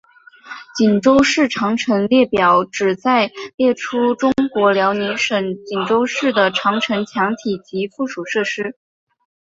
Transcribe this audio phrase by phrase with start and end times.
[0.75, 8.75] 锦州市长城列表旨在列出中国辽宁省锦州市的长城墙体及附属设施。